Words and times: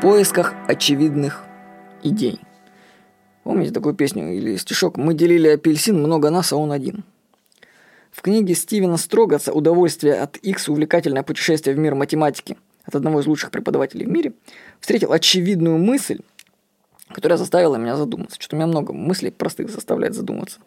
Поисках 0.00 0.54
очевидных 0.66 1.44
идей. 2.02 2.40
Помните 3.44 3.70
такую 3.70 3.94
песню 3.94 4.32
или 4.32 4.56
стишок 4.56 4.96
«Мы 4.96 5.12
делили 5.12 5.48
апельсин, 5.48 5.98
много 5.98 6.30
нас, 6.30 6.54
а 6.54 6.56
он 6.56 6.72
один». 6.72 7.04
В 8.10 8.22
книге 8.22 8.54
Стивена 8.54 8.96
Строгатса 8.96 9.52
«Удовольствие 9.52 10.14
от 10.14 10.38
X. 10.38 10.70
Увлекательное 10.70 11.22
путешествие 11.22 11.76
в 11.76 11.78
мир 11.78 11.94
математики» 11.96 12.56
от 12.86 12.94
одного 12.94 13.20
из 13.20 13.26
лучших 13.26 13.50
преподавателей 13.50 14.06
в 14.06 14.08
мире 14.08 14.32
встретил 14.80 15.12
очевидную 15.12 15.76
мысль, 15.76 16.20
которая 17.12 17.36
заставила 17.36 17.76
меня 17.76 17.96
задуматься. 17.96 18.36
Что-то 18.40 18.56
у 18.56 18.58
меня 18.58 18.68
много 18.68 18.94
мыслей 18.94 19.30
простых 19.30 19.68
заставляет 19.68 20.14
задуматься. 20.14 20.60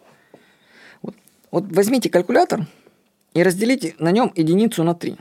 Вот, 1.02 1.16
вот 1.50 1.64
возьмите 1.72 2.08
калькулятор 2.08 2.68
и 3.34 3.42
разделите 3.42 3.96
на 3.98 4.12
нем 4.12 4.32
единицу 4.36 4.84
на 4.84 4.94
3. 4.94 5.16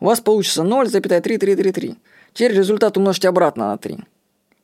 У 0.00 0.06
вас 0.06 0.20
получится 0.20 0.62
0,3333. 0.62 1.96
Теперь 2.34 2.52
результат 2.52 2.96
умножьте 2.96 3.28
обратно 3.28 3.68
на 3.68 3.78
3. 3.78 3.98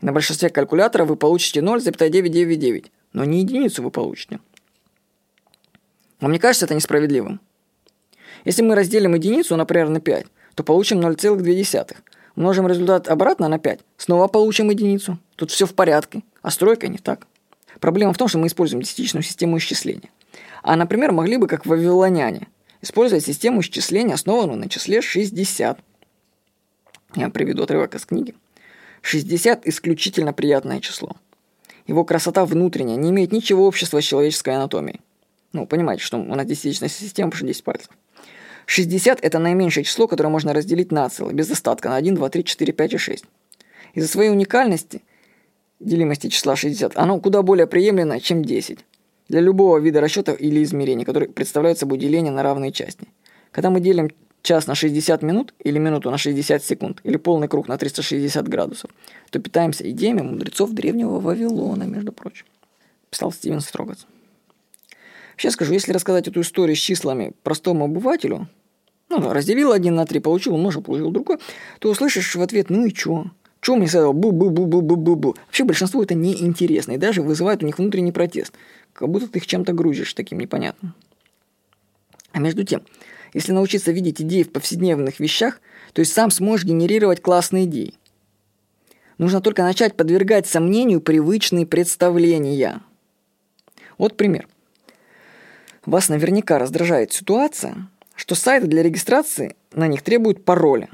На 0.01 0.13
большинстве 0.13 0.51
калькуляторов 0.51 1.09
вы 1.09 1.15
получите 1.15 1.61
0,999, 1.61 2.91
но 3.13 3.25
не 3.25 3.41
единицу 3.41 3.83
вы 3.85 3.93
получите. 3.93 4.41
Вам 6.21 6.33
не 6.33 6.41
кажется 6.41 6.67
это 6.67 6.75
несправедливым? 6.75 7.41
Если 8.45 8.63
мы 8.63 8.75
разделим 8.75 9.15
единицу, 9.15 9.57
например, 9.57 9.89
на 9.89 10.01
5, 10.01 10.27
то 10.57 10.65
получим 10.65 11.01
0,2. 11.01 11.97
Умножим 12.35 12.67
результат 12.67 13.09
обратно 13.09 13.47
на 13.47 13.61
5, 13.61 13.81
снова 13.97 14.27
получим 14.27 14.71
единицу. 14.71 15.19
Тут 15.37 15.53
все 15.53 15.65
в 15.65 15.75
порядке, 15.75 16.23
а 16.43 16.51
стройка 16.51 16.89
не 16.89 16.99
так. 16.99 17.29
Проблема 17.79 18.13
в 18.13 18.19
том, 18.19 18.27
что 18.27 18.39
мы 18.39 18.49
используем 18.49 18.83
десятичную 18.83 19.23
систему 19.23 19.59
исчисления. 19.59 20.11
А, 20.63 20.75
например, 20.75 21.13
могли 21.13 21.37
бы, 21.37 21.47
как 21.47 21.67
вавилоняне, 21.67 22.49
использовать 22.83 23.25
систему 23.25 23.61
исчисления, 23.61 24.15
основанную 24.15 24.59
на 24.59 24.69
числе 24.69 25.03
60. 25.03 25.79
Я 27.15 27.29
приведу 27.29 27.63
отрывок 27.65 27.95
из 27.95 28.07
книги. 28.07 28.35
60– 29.03 29.67
исключительно 29.67 30.33
приятное 30.33 30.81
число. 30.81 31.17
Его 31.87 32.05
красота 32.05 32.45
внутренняя 32.45 32.97
не 32.97 33.11
имеет 33.11 33.33
ничего 33.33 33.67
общего 33.67 34.01
с 34.01 34.05
человеческой 34.05 34.55
анатомией. 34.57 35.01
Ну, 35.53 35.67
понимаете, 35.67 36.05
что 36.05 36.19
у 36.19 36.35
нас 36.35 36.47
десятичная 36.47 36.89
система, 36.89 37.31
потому 37.31 37.39
что 37.39 37.47
10 37.47 37.65
пальцев. 37.65 37.89
60– 38.67 39.19
это 39.23 39.39
наименьшее 39.41 39.83
число, 39.83 40.07
которое 40.07 40.29
можно 40.29 40.53
разделить 40.53 40.93
на 40.93 41.09
целое, 41.09 41.35
без 41.35 41.51
остатка, 41.51 41.89
на 41.89 41.97
1, 41.97 42.15
2, 42.15 42.29
3, 42.29 42.45
4, 42.45 42.73
5 42.73 42.93
и 42.93 42.99
6. 42.99 43.25
Из-за 43.95 44.09
своей 44.09 44.31
уникальности, 44.31 45.03
делимости 45.81 46.29
числа 46.29 46.55
60, 46.55 46.97
оно 46.97 47.19
куда 47.19 47.43
более 47.43 47.67
приемлемо, 47.67 48.21
чем 48.21 48.45
10. 48.45 48.79
Для 49.29 49.41
любого 49.41 49.79
вида 49.79 50.01
расчета 50.01 50.33
или 50.33 50.63
измерения, 50.63 51.05
которые 51.05 51.29
представляют 51.29 51.79
собой 51.79 51.99
деление 51.99 52.33
на 52.33 52.45
равные 52.45 52.71
части. 52.71 53.09
Когда 53.51 53.71
мы 53.71 53.81
делим 53.81 54.11
час 54.43 54.67
на 54.67 54.75
60 54.75 55.23
минут, 55.23 55.55
или 55.63 55.79
минуту 55.79 56.11
на 56.11 56.19
60 56.19 56.63
секунд, 56.63 57.01
или 57.05 57.17
полный 57.17 57.49
круг 57.49 57.69
на 57.69 57.77
360 57.77 58.49
градусов, 58.49 58.91
то 59.31 59.39
питаемся 59.39 59.89
идеями 59.91 60.23
мудрецов 60.23 60.71
древнего 60.73 61.21
Вавилона, 61.21 61.85
между 61.85 62.13
прочим. 62.13 62.47
Писал 63.11 63.33
Стивен 63.33 63.61
Строгац. 63.61 64.05
Сейчас 65.37 65.55
скажу, 65.55 65.73
если 65.73 65.93
рассказать 65.93 66.29
эту 66.29 66.43
историю 66.43 66.77
с 66.77 66.81
числами 66.81 67.33
простому 67.43 67.87
обывателю, 67.87 68.49
ну, 69.09 69.33
разделил 69.33 69.73
один 69.73 69.95
на 69.95 70.07
три, 70.07 70.21
получил, 70.21 70.55
умножил, 70.55 70.83
получил 70.83 71.11
другой, 71.11 71.39
то 71.79 71.91
услышишь 71.91 72.35
в 72.35 72.43
ответ, 72.43 72.71
ну 72.71 72.85
и 72.85 72.93
чё? 72.93 73.25
Чё 73.61 73.77
мне 73.77 73.89
с 73.89 73.95
этого 73.95 74.13
бу-бу-бу-бу-бу-бу-бу? 74.13 75.37
Вообще 75.47 75.65
большинству 75.65 76.03
это 76.03 76.15
неинтересно 76.15 76.93
и 76.93 76.97
даже 76.97 77.21
вызывает 77.23 77.63
у 77.63 77.67
них 77.67 77.79
внутренний 77.79 78.13
протест. 78.13 78.53
Как 78.93 79.09
будто 79.09 79.29
ты 79.29 79.39
их 79.39 79.47
чем-то 79.47 79.73
грузишь 79.73 80.15
таким 80.15 80.39
непонятным. 80.39 80.95
А 82.33 82.39
между 82.39 82.65
тем, 82.65 82.83
если 83.33 83.53
научиться 83.53 83.93
видеть 83.93 84.21
идеи 84.21 84.43
в 84.43 84.53
повседневных 84.53 85.21
вещах, 85.21 85.61
то 85.93 86.01
есть 86.01 86.13
сам 86.13 86.31
сможешь 86.31 86.67
генерировать 86.67 87.23
классные 87.23 87.65
идеи. 87.65 87.95
Нужно 89.19 89.41
только 89.41 89.63
начать 89.63 89.97
подвергать 89.97 90.47
сомнению 90.47 91.01
привычные 91.01 91.67
представления. 91.67 92.81
Вот 93.99 94.17
пример. 94.17 94.49
Вас 95.85 96.09
наверняка 96.09 96.59
раздражает 96.59 97.13
ситуация, 97.13 97.89
что 98.15 98.35
сайты 98.35 98.67
для 98.67 98.83
регистрации 98.83 99.57
на 99.73 99.87
них 99.87 100.03
требуют 100.03 100.45
пароля. 100.45 100.89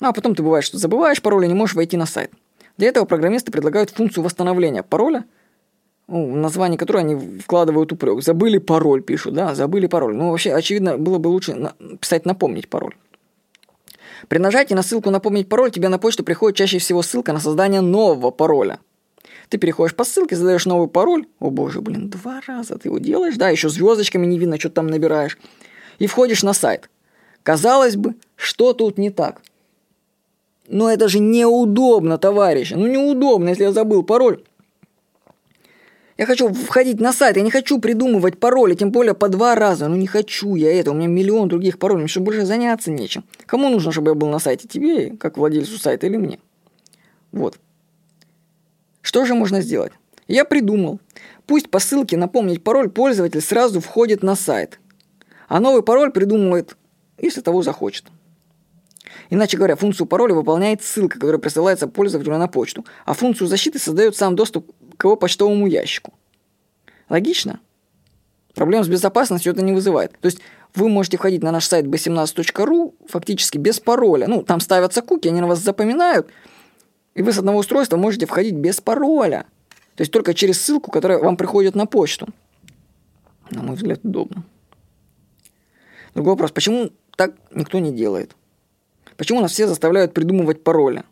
Ну 0.00 0.08
а 0.08 0.12
потом 0.12 0.34
ты 0.34 0.42
бывает, 0.42 0.64
что 0.64 0.78
забываешь 0.78 1.22
пароль 1.22 1.44
и 1.44 1.48
не 1.48 1.54
можешь 1.54 1.74
войти 1.74 1.96
на 1.96 2.06
сайт. 2.06 2.32
Для 2.76 2.88
этого 2.88 3.04
программисты 3.04 3.52
предлагают 3.52 3.90
функцию 3.90 4.24
восстановления 4.24 4.82
пароля– 4.82 5.24
ну, 6.08 6.32
в 6.32 6.36
название 6.36 6.78
которой 6.78 6.98
они 6.98 7.38
вкладывают 7.38 7.92
упрек. 7.92 8.22
Забыли 8.22 8.58
пароль, 8.58 9.02
пишут, 9.02 9.34
да, 9.34 9.54
забыли 9.54 9.86
пароль. 9.86 10.14
Ну, 10.14 10.30
вообще, 10.30 10.52
очевидно, 10.52 10.98
было 10.98 11.18
бы 11.18 11.28
лучше 11.28 11.72
писать 12.00 12.26
«напомнить 12.26 12.68
пароль». 12.68 12.94
При 14.28 14.38
нажатии 14.38 14.74
на 14.74 14.82
ссылку 14.82 15.10
«Напомнить 15.10 15.48
пароль» 15.48 15.70
тебе 15.70 15.88
на 15.88 15.98
почту 15.98 16.24
приходит 16.24 16.56
чаще 16.56 16.78
всего 16.78 17.02
ссылка 17.02 17.32
на 17.32 17.40
создание 17.40 17.80
нового 17.80 18.30
пароля. 18.30 18.78
Ты 19.48 19.58
переходишь 19.58 19.94
по 19.94 20.04
ссылке, 20.04 20.36
задаешь 20.36 20.64
новый 20.64 20.88
пароль. 20.88 21.26
О 21.38 21.50
боже, 21.50 21.80
блин, 21.80 22.08
два 22.08 22.40
раза 22.46 22.78
ты 22.78 22.88
его 22.88 22.98
делаешь, 22.98 23.36
да, 23.36 23.50
еще 23.50 23.68
звездочками 23.68 24.26
не 24.26 24.38
видно, 24.38 24.58
что 24.58 24.70
там 24.70 24.86
набираешь. 24.86 25.38
И 25.98 26.06
входишь 26.06 26.42
на 26.42 26.54
сайт. 26.54 26.88
Казалось 27.42 27.96
бы, 27.96 28.14
что 28.36 28.72
тут 28.72 28.98
не 28.98 29.10
так? 29.10 29.42
Но 30.68 30.90
это 30.90 31.08
же 31.08 31.18
неудобно, 31.18 32.16
товарищи. 32.16 32.74
Ну 32.74 32.86
неудобно, 32.86 33.50
если 33.50 33.64
я 33.64 33.72
забыл 33.72 34.02
пароль. 34.04 34.42
Я 36.22 36.26
хочу 36.26 36.52
входить 36.52 37.00
на 37.00 37.12
сайт, 37.12 37.36
я 37.36 37.42
не 37.42 37.50
хочу 37.50 37.80
придумывать 37.80 38.38
пароли, 38.38 38.76
тем 38.76 38.92
более 38.92 39.12
по 39.12 39.28
два 39.28 39.56
раза. 39.56 39.88
Ну 39.88 39.96
не 39.96 40.06
хочу 40.06 40.54
я 40.54 40.72
это, 40.72 40.92
у 40.92 40.94
меня 40.94 41.08
миллион 41.08 41.48
других 41.48 41.80
паролей, 41.80 42.02
мне 42.02 42.06
что 42.06 42.20
больше 42.20 42.46
заняться 42.46 42.92
нечем. 42.92 43.24
Кому 43.44 43.68
нужно, 43.68 43.90
чтобы 43.90 44.12
я 44.12 44.14
был 44.14 44.28
на 44.28 44.38
сайте? 44.38 44.68
Тебе, 44.68 45.16
как 45.16 45.36
владельцу 45.36 45.80
сайта, 45.80 46.06
или 46.06 46.16
мне? 46.16 46.38
Вот. 47.32 47.58
Что 49.00 49.24
же 49.24 49.34
можно 49.34 49.62
сделать? 49.62 49.94
Я 50.28 50.44
придумал. 50.44 51.00
Пусть 51.44 51.68
по 51.68 51.80
ссылке 51.80 52.16
напомнить 52.16 52.62
пароль 52.62 52.88
пользователь 52.88 53.40
сразу 53.40 53.80
входит 53.80 54.22
на 54.22 54.36
сайт. 54.36 54.78
А 55.48 55.58
новый 55.58 55.82
пароль 55.82 56.12
придумывает, 56.12 56.76
если 57.18 57.40
того 57.40 57.64
захочет. 57.64 58.04
Иначе 59.28 59.56
говоря, 59.56 59.74
функцию 59.74 60.06
пароля 60.06 60.34
выполняет 60.34 60.84
ссылка, 60.84 61.18
которая 61.18 61.40
присылается 61.40 61.88
пользователю 61.88 62.38
на 62.38 62.46
почту, 62.46 62.86
а 63.06 63.12
функцию 63.12 63.48
защиты 63.48 63.80
создает 63.80 64.14
сам 64.14 64.36
доступ 64.36 64.70
к 65.02 65.04
его 65.04 65.16
почтовому 65.16 65.66
ящику. 65.66 66.12
Логично? 67.08 67.58
Проблем 68.54 68.84
с 68.84 68.88
безопасностью 68.88 69.52
это 69.52 69.60
не 69.60 69.72
вызывает. 69.72 70.16
То 70.20 70.26
есть 70.26 70.38
вы 70.76 70.88
можете 70.88 71.16
входить 71.16 71.42
на 71.42 71.50
наш 71.50 71.66
сайт 71.66 71.86
b17.ru 71.86 72.94
фактически 73.08 73.58
без 73.58 73.80
пароля. 73.80 74.28
Ну, 74.28 74.44
там 74.44 74.60
ставятся 74.60 75.02
куки, 75.02 75.26
они 75.26 75.40
на 75.40 75.48
вас 75.48 75.58
запоминают, 75.58 76.28
и 77.16 77.22
вы 77.22 77.32
с 77.32 77.38
одного 77.38 77.58
устройства 77.58 77.96
можете 77.96 78.26
входить 78.26 78.54
без 78.54 78.80
пароля. 78.80 79.46
То 79.96 80.02
есть 80.02 80.12
только 80.12 80.34
через 80.34 80.62
ссылку, 80.62 80.92
которая 80.92 81.18
вам 81.18 81.36
приходит 81.36 81.74
на 81.74 81.86
почту. 81.86 82.28
На 83.50 83.60
мой 83.60 83.74
взгляд, 83.74 83.98
удобно. 84.04 84.44
Другой 86.14 86.34
вопрос, 86.34 86.52
почему 86.52 86.92
так 87.16 87.34
никто 87.50 87.80
не 87.80 87.90
делает? 87.90 88.36
Почему 89.16 89.40
нас 89.40 89.50
все 89.50 89.66
заставляют 89.66 90.14
придумывать 90.14 90.62
пароли? 90.62 91.02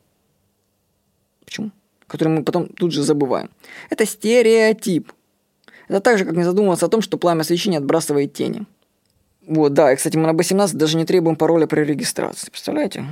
Почему? 1.44 1.72
Которые 2.10 2.38
мы 2.38 2.44
потом 2.44 2.66
тут 2.66 2.92
же 2.92 3.04
забываем. 3.04 3.50
Это 3.88 4.04
стереотип. 4.04 5.12
Это 5.86 6.00
так 6.00 6.18
же, 6.18 6.24
как 6.24 6.34
не 6.34 6.42
задумываться 6.42 6.86
о 6.86 6.88
том, 6.88 7.02
что 7.02 7.18
пламя 7.18 7.44
свечи 7.44 7.68
не 7.68 7.76
отбрасывает 7.76 8.32
тени. 8.32 8.66
Вот, 9.46 9.74
да, 9.74 9.92
и, 9.92 9.96
кстати, 9.96 10.16
мы 10.16 10.26
на 10.26 10.32
B17 10.32 10.74
даже 10.74 10.96
не 10.96 11.04
требуем 11.04 11.36
пароля 11.36 11.68
при 11.68 11.82
регистрации. 11.82 12.50
Представляете? 12.50 13.04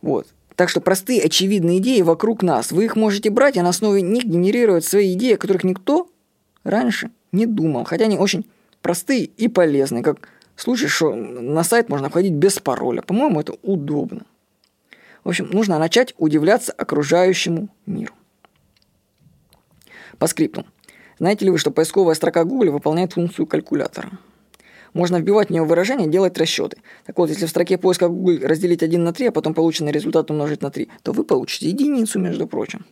Вот. 0.00 0.28
Так 0.54 0.68
что 0.68 0.80
простые, 0.80 1.22
очевидные 1.22 1.78
идеи 1.78 2.02
вокруг 2.02 2.42
нас. 2.42 2.70
Вы 2.70 2.84
их 2.84 2.94
можете 2.94 3.30
брать 3.30 3.56
и 3.56 3.62
на 3.62 3.70
основе 3.70 4.00
них 4.00 4.24
генерировать 4.24 4.84
свои 4.84 5.14
идеи, 5.14 5.34
о 5.34 5.38
которых 5.38 5.64
никто 5.64 6.08
раньше 6.62 7.10
не 7.32 7.46
думал. 7.46 7.84
Хотя 7.84 8.04
они 8.04 8.16
очень 8.16 8.46
простые 8.80 9.24
и 9.24 9.48
полезные, 9.48 10.04
как 10.04 10.28
случай, 10.54 10.86
что 10.86 11.14
на 11.14 11.64
сайт 11.64 11.88
можно 11.88 12.10
входить 12.10 12.32
без 12.32 12.60
пароля. 12.60 13.02
По-моему, 13.02 13.40
это 13.40 13.54
удобно. 13.62 14.22
В 15.24 15.28
общем, 15.28 15.48
нужно 15.50 15.78
начать 15.78 16.14
удивляться 16.18 16.72
окружающему 16.72 17.68
миру. 17.86 18.14
По 20.18 20.26
скрипту. 20.26 20.64
Знаете 21.18 21.44
ли 21.44 21.50
вы, 21.50 21.58
что 21.58 21.70
поисковая 21.70 22.14
строка 22.14 22.44
Google 22.44 22.72
выполняет 22.72 23.12
функцию 23.12 23.46
калькулятора? 23.46 24.10
Можно 24.94 25.18
вбивать 25.18 25.48
в 25.48 25.50
нее 25.50 25.64
выражение, 25.64 26.08
делать 26.08 26.38
расчеты. 26.38 26.78
Так 27.04 27.18
вот, 27.18 27.28
если 27.28 27.46
в 27.46 27.50
строке 27.50 27.76
поиска 27.76 28.08
Google 28.08 28.46
разделить 28.46 28.82
1 28.82 29.02
на 29.04 29.12
3, 29.12 29.28
а 29.28 29.32
потом 29.32 29.54
полученный 29.54 29.92
результат 29.92 30.30
умножить 30.30 30.62
на 30.62 30.70
3, 30.70 30.88
то 31.02 31.12
вы 31.12 31.24
получите 31.24 31.68
единицу, 31.68 32.18
между 32.18 32.46
прочим. 32.46 32.86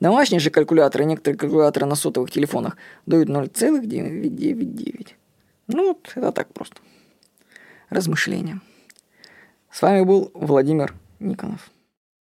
Домашние 0.00 0.40
же 0.40 0.50
калькуляторы, 0.50 1.04
некоторые 1.04 1.38
калькуляторы 1.38 1.86
на 1.86 1.94
сотовых 1.94 2.30
телефонах 2.30 2.76
дают 3.04 3.28
0,999. 3.28 5.16
Ну 5.68 5.88
вот, 5.88 6.12
это 6.14 6.32
так 6.32 6.52
просто 6.52 6.76
размышления. 7.90 8.60
С 9.70 9.82
вами 9.82 10.02
был 10.02 10.30
Владимир 10.34 10.94
Никонов. 11.18 11.70